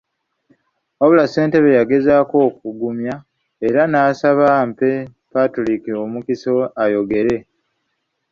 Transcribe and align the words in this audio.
Wabula 0.99 1.25
Ssentebe 1.27 1.77
yagezaako 1.79 2.35
okungumya 2.47 3.15
era 3.67 3.81
n'ansaba 3.87 4.47
mpe 4.69 4.89
Patrick 5.31 5.83
omukisa 6.05 6.51
ayogere. 6.83 7.35